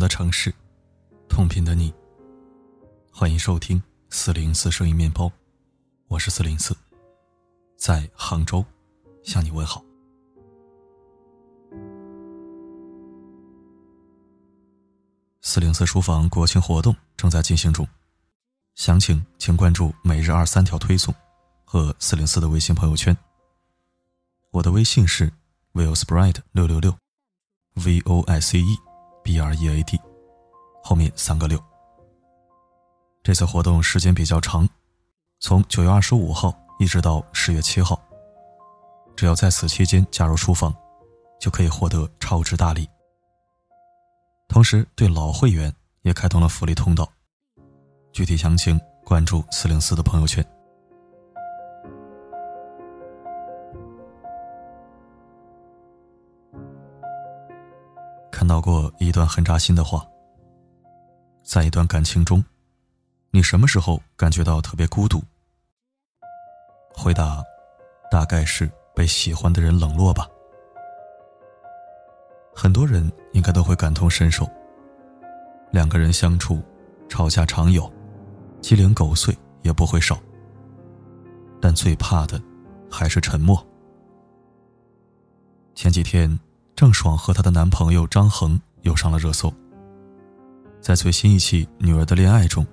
[0.00, 0.52] 的城市，
[1.28, 1.92] 同频的你。
[3.12, 5.30] 欢迎收听四零四声音面包，
[6.08, 6.74] 我是四零四，
[7.76, 8.64] 在杭州
[9.22, 9.84] 向你问好。
[15.42, 17.86] 四零四书房国庆活动正在进行中，
[18.76, 21.14] 详情请关注每日二三条推送
[21.64, 23.14] 和四零四的微信朋友圈。
[24.50, 25.30] 我的微信是
[25.74, 26.96] willspread 六六六
[27.74, 28.78] ，v o i c e
[29.22, 30.00] b r e a d，
[30.82, 31.62] 后面三个六。
[33.22, 34.68] 这次活动时间比较长，
[35.38, 38.00] 从九月二十五号一直到十月七号，
[39.14, 40.74] 只要在此期间加入书房，
[41.38, 42.88] 就可以获得超值大礼。
[44.48, 47.08] 同时，对老会员也开通了福利通道，
[48.12, 50.44] 具体详情关注四零四的朋友圈。
[58.50, 60.04] 到过一段很扎心的话，
[61.44, 62.44] 在一段感情中，
[63.30, 65.22] 你什么时候感觉到特别孤独？
[66.92, 67.40] 回答：
[68.10, 70.26] 大概是被喜欢的人冷落吧。
[72.52, 74.44] 很多人应该都会感同身受。
[75.70, 76.60] 两个人相处，
[77.08, 77.88] 吵架常有，
[78.60, 79.32] 鸡零狗碎
[79.62, 80.18] 也不会少。
[81.60, 82.42] 但最怕的，
[82.90, 83.64] 还是沉默。
[85.76, 86.36] 前几天，
[86.74, 89.52] 郑爽和她的男朋友张恒又上了热搜。
[90.80, 92.66] 在最新一期《女儿的恋爱》中，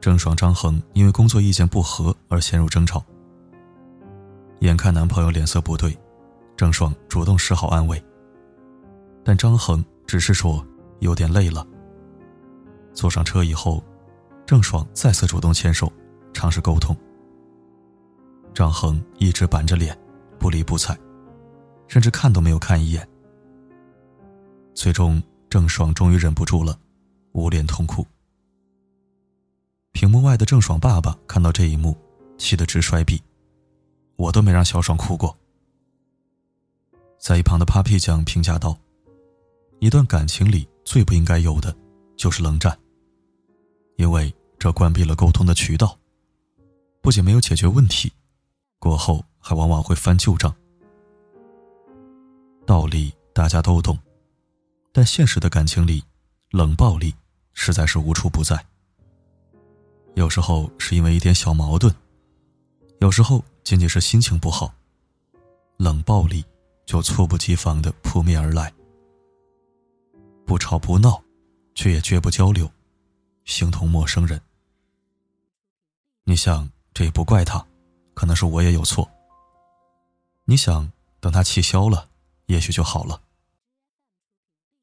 [0.00, 3.04] 郑爽、张恒因为工作意见不合而陷入争吵。
[4.60, 5.96] 眼看男朋友脸色不对，
[6.56, 8.02] 郑爽主动示好安慰。
[9.24, 10.66] 但张恒只是说
[10.98, 11.64] 有点累了。
[12.92, 13.82] 坐上车以后，
[14.44, 15.90] 郑爽再次主动牵手，
[16.32, 16.96] 尝试沟通。
[18.52, 19.96] 张恒一直板着脸，
[20.38, 20.98] 不理不睬，
[21.92, 23.06] 甚至看都没有看一眼。
[24.72, 26.80] 最终，郑爽终于忍不住了，
[27.32, 28.02] 捂脸痛哭。
[29.92, 31.94] 屏幕外的郑爽爸爸看到这一幕，
[32.38, 33.22] 气得直摔笔
[34.16, 35.36] ：“我都没让小爽哭过。”
[37.20, 38.74] 在一旁的 Papi 酱评价道。
[39.78, 41.76] 一段感情里最不应该有的，
[42.16, 42.74] 就是冷战。
[43.96, 45.98] 因为这关闭了沟通的渠道，
[47.02, 48.10] 不仅没有解决问题，
[48.78, 50.54] 过后还往往会翻旧账。
[52.64, 53.98] 道理大家都懂，
[54.92, 56.02] 但现实的感情里，
[56.50, 57.14] 冷暴力
[57.52, 58.64] 实在是无处不在。
[60.14, 61.94] 有时候是因为一点小矛盾，
[63.00, 64.72] 有时候仅仅是心情不好，
[65.76, 66.44] 冷暴力
[66.86, 68.72] 就猝不及防的扑面而来。
[70.46, 71.22] 不吵不闹，
[71.74, 72.70] 却也绝不交流，
[73.44, 74.40] 形同陌生人。
[76.24, 77.66] 你想，这也不怪他，
[78.14, 79.08] 可能是我也有错。
[80.44, 82.08] 你想，等他气消了，
[82.52, 83.18] 也许就好了。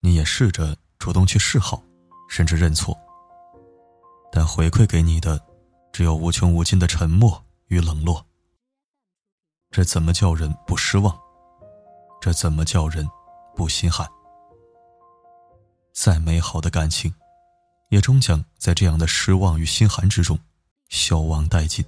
[0.00, 1.82] 你也试着主动去示好，
[2.26, 2.98] 甚至认错，
[4.32, 5.38] 但回馈给你的，
[5.92, 8.24] 只有无穷无尽的沉默与冷落。
[9.70, 11.16] 这怎么叫人不失望？
[12.18, 13.06] 这怎么叫人
[13.54, 14.08] 不心寒？
[15.92, 17.12] 再美好的感情，
[17.90, 20.38] 也终将在这样的失望与心寒之中
[20.88, 21.84] 消亡殆尽。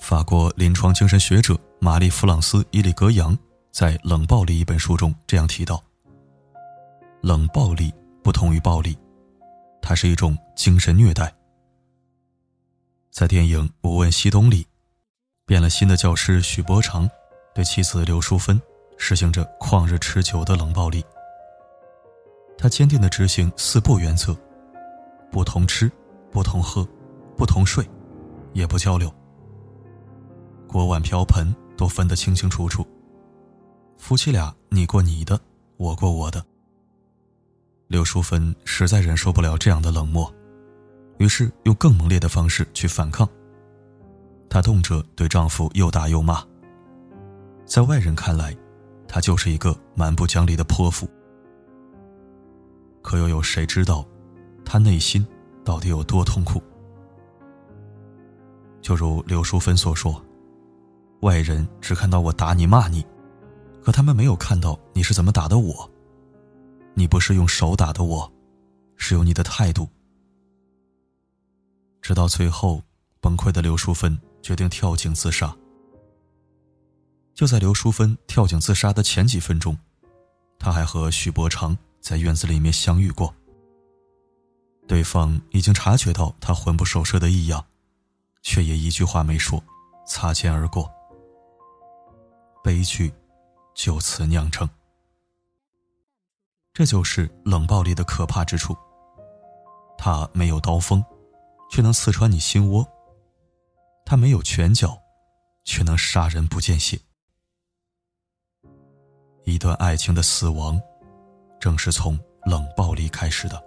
[0.00, 3.38] 法国临床精神学者玛丽·弗朗斯·伊里格扬
[3.72, 5.82] 在《冷暴力》一本书中这样提到
[7.22, 7.90] ：“冷暴力
[8.22, 8.94] 不同于暴力，
[9.80, 11.34] 它是一种精神虐待。”
[13.10, 14.66] 在电影《无问西东》里，
[15.46, 17.08] 变了心的教师许伯常
[17.54, 18.60] 对妻子刘淑芬
[18.98, 21.02] 实行着旷日持久的冷暴力。
[22.58, 24.36] 他坚定的执行四不原则：
[25.30, 25.90] 不同吃，
[26.30, 26.86] 不同喝，
[27.38, 27.88] 不同睡，
[28.52, 29.10] 也不交流。
[30.68, 32.86] 锅碗瓢盆都分得清清楚楚。
[34.02, 35.40] 夫妻俩你过你的，
[35.76, 36.44] 我过我的。
[37.86, 40.30] 刘淑芬实在忍受不了这样的冷漠，
[41.18, 43.26] 于是用更猛烈的方式去反抗。
[44.50, 46.44] 她动辄对丈夫又打又骂。
[47.64, 48.52] 在外人看来，
[49.06, 51.08] 她就是一个蛮不讲理的泼妇。
[53.02, 54.04] 可又有谁知道，
[54.64, 55.24] 他内心
[55.64, 56.60] 到底有多痛苦？
[58.80, 60.20] 就如刘淑芬所说
[61.22, 63.06] ：“外人只看到我打你骂你，
[63.82, 65.90] 可他们没有看到你是怎么打的我。
[66.94, 68.30] 你不是用手打的我，
[68.96, 69.88] 是用你的态度。”
[72.00, 72.82] 直到最后，
[73.20, 75.56] 崩溃的刘淑芬决定跳井自杀。
[77.34, 79.76] 就在刘淑芬跳井自杀的前几分钟，
[80.58, 81.76] 她还和许伯常。
[82.02, 83.32] 在院子里面相遇过，
[84.88, 87.64] 对方已经察觉到他魂不守舍的异样，
[88.42, 89.62] 却也一句话没说，
[90.04, 90.90] 擦肩而过。
[92.64, 93.12] 悲剧
[93.74, 94.68] 就此酿成。
[96.72, 98.76] 这就是冷暴力的可怕之处。
[99.98, 101.04] 它没有刀锋，
[101.70, 102.84] 却能刺穿你心窝；
[104.04, 104.98] 它没有拳脚，
[105.64, 106.98] 却能杀人不见血。
[109.44, 110.80] 一段爱情的死亡，
[111.60, 113.62] 正是从冷暴力开始的。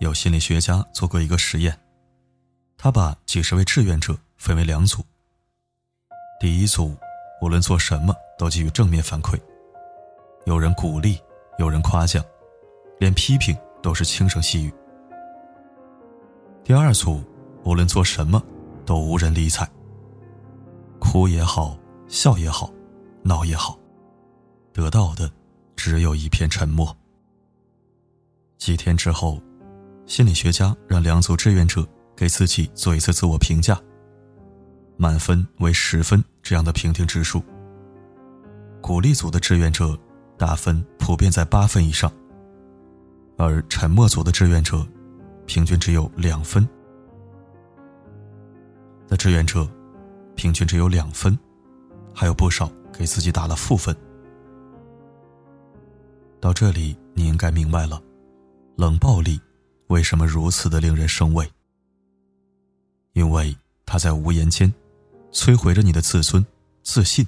[0.00, 1.78] 有心理学家做过一个实验，
[2.76, 5.04] 他把几十位志愿者分为两组。
[6.40, 6.94] 第一组
[7.40, 9.38] 无论做什么都给予正面反馈，
[10.46, 11.18] 有人鼓励，
[11.58, 12.24] 有人夸奖，
[12.98, 14.72] 连批评都是轻声细语。
[16.62, 17.22] 第二组
[17.64, 18.42] 无论做什么
[18.84, 19.68] 都无人理睬，
[20.98, 21.78] 哭也好，
[22.08, 22.70] 笑也好，
[23.22, 23.78] 闹也好，
[24.72, 25.30] 得到的
[25.76, 26.96] 只有一片沉默。
[28.58, 29.40] 几天之后。
[30.06, 31.82] 心理学家让两组志愿者
[32.16, 33.80] 给自己做一次自我评价，
[34.96, 37.42] 满分为十分这样的评定指数。
[38.80, 39.98] 鼓励组的志愿者
[40.36, 42.12] 打分普遍在八分以上，
[43.36, 44.86] 而沉默组的志愿者
[45.46, 46.68] 平均只有两分。
[49.08, 49.68] 的志愿者
[50.34, 51.38] 平均只有两分，
[52.14, 53.94] 还有不少给自己打了负分。
[56.40, 58.02] 到这里，你应该明白了，
[58.76, 59.40] 冷暴力。
[59.88, 61.48] 为什么如此的令人生畏？
[63.14, 63.56] 因为
[63.86, 64.72] 他在无言间
[65.32, 66.44] 摧毁着你的自尊、
[66.82, 67.26] 自信，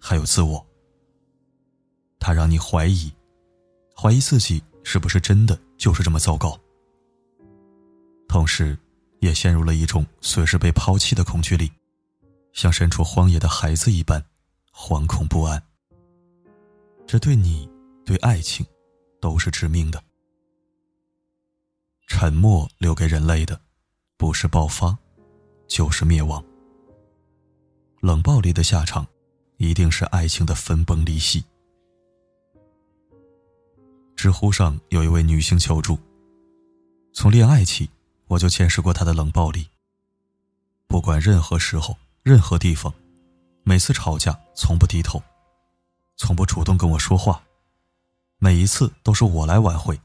[0.00, 0.64] 还有自我。
[2.18, 3.12] 他让你怀疑，
[3.94, 6.58] 怀疑自己是不是真的就是这么糟糕。
[8.28, 8.76] 同时，
[9.20, 11.70] 也陷入了一种随时被抛弃的恐惧里，
[12.52, 14.24] 像身处荒野的孩子一般，
[14.72, 15.62] 惶恐不安。
[17.06, 17.68] 这对你、
[18.04, 18.64] 对爱情，
[19.20, 20.02] 都是致命的。
[22.06, 23.60] 沉默留给人类的，
[24.16, 24.96] 不是爆发，
[25.66, 26.42] 就是灭亡。
[28.00, 29.06] 冷暴力的下场，
[29.56, 31.44] 一定是爱情的分崩离析。
[34.16, 35.98] 知乎上有一位女性求助：
[37.12, 37.88] 从恋爱起，
[38.26, 39.66] 我就见识过他的冷暴力。
[40.86, 42.92] 不管任何时候、任何地方，
[43.62, 45.22] 每次吵架从不低头，
[46.16, 47.42] 从不主动跟我说话，
[48.38, 49.98] 每一次都是我来挽回。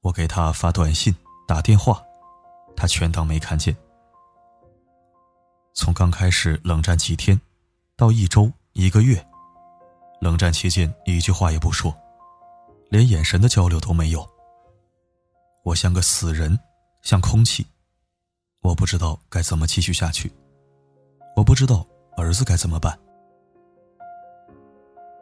[0.00, 1.14] 我给他发短信、
[1.46, 2.02] 打电话，
[2.76, 3.76] 他全当没看见。
[5.74, 7.40] 从刚开始冷战几天，
[7.96, 9.24] 到一周、一个月，
[10.20, 11.94] 冷战期间一句话也不说，
[12.90, 14.28] 连眼神的交流都没有。
[15.64, 16.58] 我像个死人，
[17.02, 17.66] 像空气，
[18.60, 20.30] 我不知道该怎么继续下去，
[21.36, 21.86] 我不知道
[22.16, 22.98] 儿子该怎么办。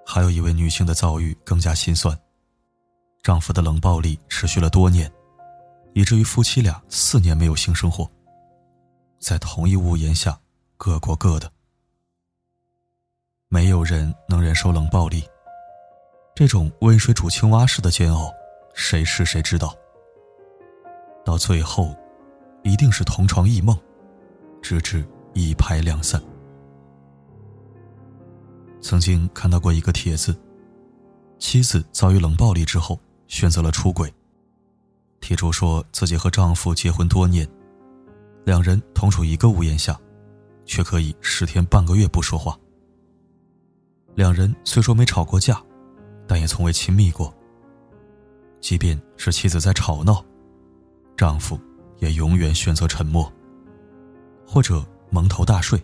[0.05, 2.19] 还有一位女性的遭遇更加心酸。
[3.23, 5.13] 丈夫的冷暴力持续了多年，
[5.95, 8.11] 以至于夫妻俩四年没有性生活，
[9.21, 10.41] 在同一屋檐下，
[10.77, 11.53] 各过各的。
[13.49, 15.23] 没有人能忍受冷暴力，
[16.35, 18.33] 这种温水煮青蛙式的煎熬，
[18.75, 19.75] 谁是谁知道？
[21.25, 21.95] 到最后，
[22.65, 23.79] 一定是同床异梦，
[24.63, 26.21] 直至一拍两散。
[28.81, 30.35] 曾经看到过一个帖子，
[31.39, 32.99] 妻子遭遇冷暴力之后。
[33.29, 34.13] 选择了出轨，
[35.21, 37.49] 提出说自己和丈夫结婚多年，
[38.51, 39.97] 两人同处一个屋檐下，
[40.65, 42.59] 却可以十天半个月不说话。
[44.17, 45.63] 两人虽说没吵过架，
[46.27, 47.33] 但也从未亲密过。
[48.61, 50.25] 即便是妻子在吵闹，
[51.17, 51.57] 丈夫
[52.01, 53.33] 也永远选择沉默，
[54.45, 55.81] 或者蒙头大睡。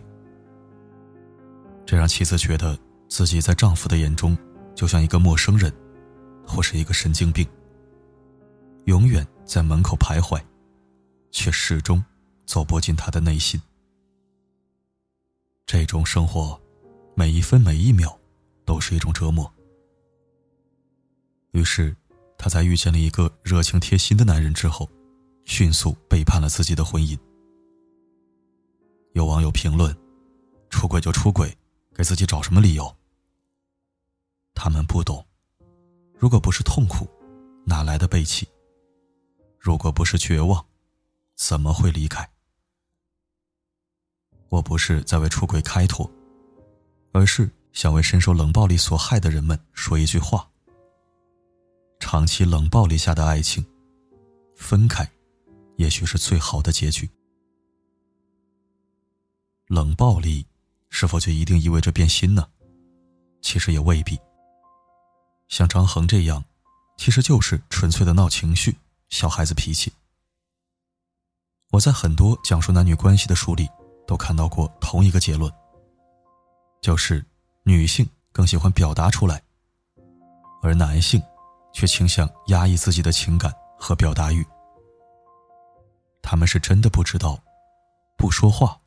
[1.85, 4.37] 这让妻子觉得自己在丈夫的眼中
[4.75, 5.71] 就像一个陌生人。
[6.45, 7.47] 或是一个神经病，
[8.85, 10.37] 永远在门口徘徊，
[11.31, 12.03] 却始终
[12.47, 13.61] 走不进他的内心。
[15.65, 16.59] 这种生活，
[17.13, 18.17] 每一分每一秒
[18.65, 19.53] 都是一种折磨。
[21.51, 21.95] 于是，
[22.37, 24.89] 她在遇见了一个热情贴心的男人之后，
[25.43, 27.19] 迅速背叛了自己的婚姻。
[29.13, 29.95] 有网友评论
[30.69, 31.55] ：“出轨就出轨，
[31.93, 32.95] 给自己找什么理由？”
[34.55, 35.25] 他们不懂。
[36.17, 37.07] 如果不是痛苦，
[37.65, 38.47] 哪来的背弃？
[39.59, 40.65] 如果不是绝望，
[41.35, 42.27] 怎么会离开？
[44.49, 46.09] 我不是在为出轨开脱，
[47.11, 50.49] 而是想为深受冷暴力所害的人们说一句话：
[51.99, 53.65] 长期冷暴力下的爱情，
[54.55, 55.09] 分开，
[55.75, 57.09] 也许是最好的结局。
[59.67, 60.45] 冷暴力
[60.89, 62.47] 是否就一定意味着变心呢？
[63.41, 64.17] 其实也未必。
[65.49, 66.43] 像张恒这样，
[66.97, 68.77] 其实就是纯粹的闹情绪、
[69.09, 69.91] 小孩子脾气。
[71.71, 73.67] 我在很多讲述男女关系的书里，
[74.07, 75.51] 都看到过同一个结论，
[76.81, 77.23] 就是
[77.63, 79.41] 女性更喜欢表达出来，
[80.63, 81.21] 而男性
[81.73, 84.43] 却倾向压抑自己的情感和表达欲。
[86.21, 87.37] 他们是真的不知道，
[88.17, 88.79] 不说话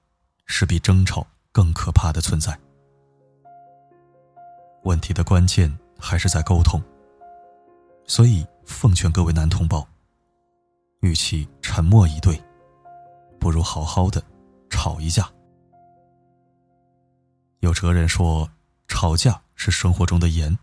[0.46, 2.58] 是比争吵更可怕的存在。
[4.84, 6.82] 问题的关键还是在沟通，
[8.06, 9.86] 所以奉劝各位男同胞，
[11.00, 12.42] 与其沉默以对，
[13.38, 14.22] 不如好好的。
[14.82, 15.30] 吵一架，
[17.58, 18.48] 有哲人说，
[18.88, 20.58] 吵架是生活中的盐。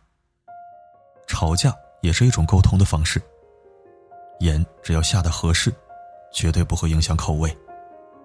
[1.27, 1.71] 吵架
[2.01, 3.21] 也是一种沟通的方式。
[4.39, 5.71] 盐只要下的合适，
[6.33, 7.55] 绝对不会影响口味，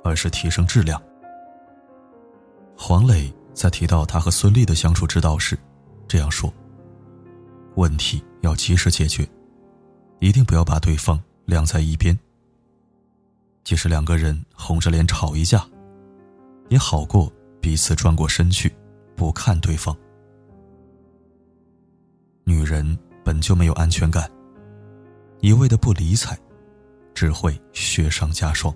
[0.03, 0.99] 而是提升质量。
[2.75, 5.59] 黄磊在提到他和孙俪的相处之道时，
[6.09, 6.51] 这样说：
[7.75, 9.29] 问题要及时解决，
[10.21, 12.19] 一定不要把对方晾在一边。
[13.63, 15.63] 即使两个人红着脸吵一架。
[16.73, 18.75] 也好过彼此转过身去，
[19.15, 19.95] 不看对方。
[22.45, 24.27] 女人本就没有安全感，
[25.41, 26.35] 一味的不理睬，
[27.13, 28.75] 只会雪上加霜。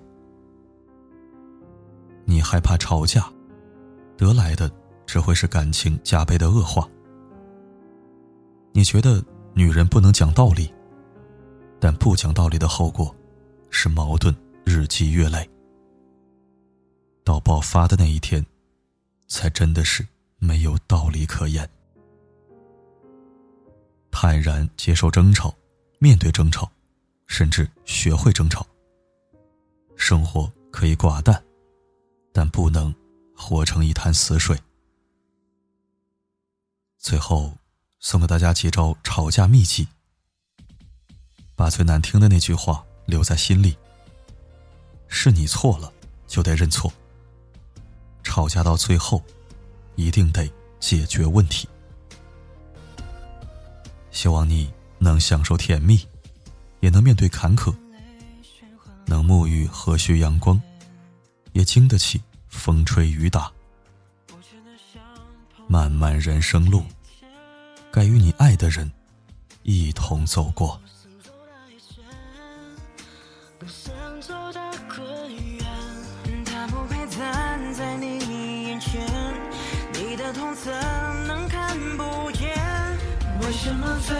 [2.23, 3.27] 你害怕吵架，
[4.15, 4.71] 得来的
[5.07, 6.87] 只会是感情加倍的恶化。
[8.73, 9.23] 你觉得
[9.55, 10.71] 女人不能讲道理，
[11.79, 13.13] 但不讲道理的后果，
[13.71, 14.31] 是矛盾
[14.63, 15.49] 日积月累。
[17.27, 18.45] 到爆发的那一天，
[19.27, 20.07] 才真的是
[20.37, 21.69] 没有道理可言。
[24.09, 25.53] 坦然接受争吵，
[25.99, 26.71] 面对争吵，
[27.25, 28.65] 甚至学会争吵。
[29.97, 31.43] 生活可以寡淡，
[32.31, 32.95] 但不能
[33.35, 34.57] 活成一潭死水。
[36.97, 37.57] 最后，
[37.99, 39.85] 送给大家几招吵架秘籍：
[41.57, 43.77] 把最难听的那句话留在心里。
[45.09, 45.91] 是你错了，
[46.25, 46.89] 就得认错。
[48.27, 49.23] 吵架到最后，
[49.95, 51.65] 一定得解决问题。
[54.11, 54.69] 希望你
[54.99, 56.05] 能享受甜蜜，
[56.81, 57.73] 也能面对坎坷，
[59.05, 60.61] 能沐浴和煦阳光，
[61.53, 63.49] 也经得起风吹雨打。
[65.65, 66.83] 漫漫人生路，
[67.89, 68.91] 该与你爱的人
[69.63, 70.79] 一同走过。
[80.67, 80.73] 怎
[81.25, 82.49] 能看不见？
[83.39, 84.17] 为什么最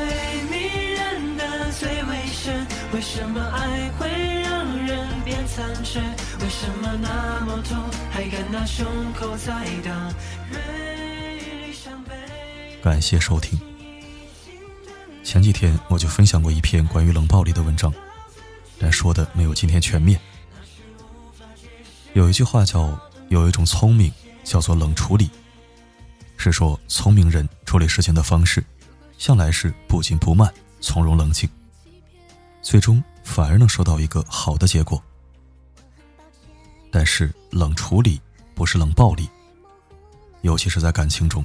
[0.49, 2.65] 迷人的最危险？
[2.93, 4.07] 为什么爱会
[4.43, 5.99] 让人变残缺？
[6.39, 7.77] 为什么那么痛，
[8.09, 10.13] 还敢拿胸口在当？
[12.81, 13.59] 感谢收听。
[15.25, 17.93] 前几天我就分享过一篇关于冷暴力的文章，
[18.79, 20.17] 但说的没有今天全面。
[22.13, 24.09] 有一句话叫“有一种聪明
[24.45, 25.29] 叫做冷处理”。
[26.37, 28.63] 是说，聪明人处理事情的方式，
[29.17, 31.49] 向来是不紧不慢、从容冷静，
[32.61, 35.03] 最终反而能收到一个好的结果。
[36.91, 38.21] 但是冷处理
[38.55, 39.27] 不是冷暴力，
[40.41, 41.43] 尤其是在感情中，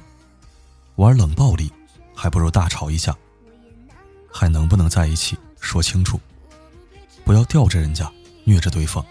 [0.95, 1.71] 玩冷暴力
[2.15, 3.13] 还不如大吵一架。
[4.35, 6.19] 还能不能在一起说清楚，
[7.23, 8.11] 不要吊着人家
[8.45, 9.05] 虐着对方，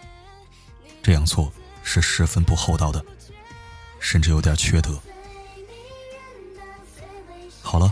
[1.01, 1.49] 这样做
[1.81, 3.01] 是十分不厚道的，
[4.01, 5.01] 甚至有点缺德。
[7.63, 7.91] 好了，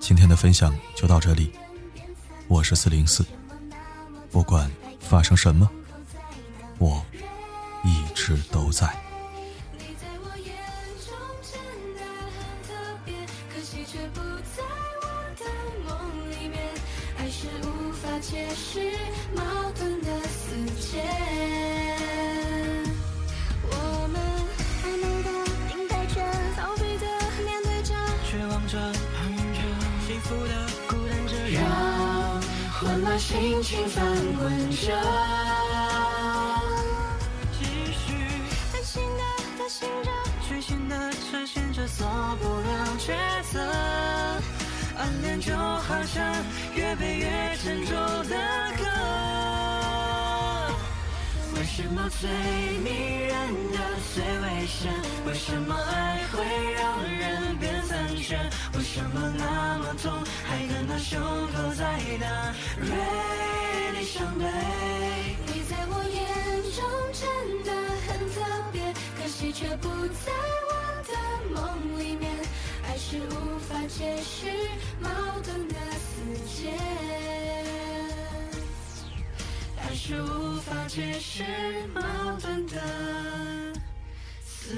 [0.00, 1.50] 今天的分享就到这里。
[2.48, 3.24] 我是四零四，
[4.30, 5.70] 不管发生什么，
[6.78, 7.02] 我
[7.84, 8.92] 一直都在。
[18.20, 18.80] 解释
[19.34, 19.42] 矛
[19.72, 21.02] 盾的死结
[33.18, 34.04] 心情翻
[34.36, 34.92] 滚着，
[37.52, 38.12] 继续
[38.72, 39.22] 担心的
[39.58, 40.10] 担心着，
[40.48, 42.06] 追寻的追寻着，做
[42.40, 42.68] 不了
[42.98, 43.14] 抉
[43.52, 43.60] 择。
[44.98, 46.34] 暗恋就好像
[46.74, 47.94] 越背越沉重
[48.28, 48.36] 的
[48.78, 48.93] 歌。
[51.84, 52.30] 什么最
[52.78, 52.88] 迷
[53.26, 53.78] 人的
[54.14, 54.90] 最危险？
[55.26, 58.38] 为什么爱会让人变残缺？
[58.74, 60.10] 为什么那么痛？
[60.48, 61.84] 还敢拿胸口在
[62.18, 62.88] 打锐
[63.98, 64.44] 利伤悲。
[65.46, 66.24] 你在我眼
[66.72, 66.80] 中
[67.12, 67.22] 真
[67.64, 67.70] 的
[68.06, 68.40] 很特
[68.72, 68.80] 别，
[69.20, 70.32] 可惜却不在
[70.70, 70.72] 我
[71.04, 71.12] 的
[71.54, 72.32] 梦里面。
[72.88, 74.46] 爱是无法解释
[75.02, 75.10] 矛
[75.42, 76.72] 盾的死结，
[79.94, 81.44] 是无法解释
[81.94, 82.00] 矛
[82.40, 82.80] 盾的。
[84.44, 84.74] 死